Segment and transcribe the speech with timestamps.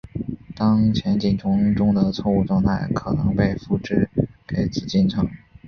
[0.55, 4.09] 当前进程中的错误状态可能被复制
[4.47, 5.29] 给子进程。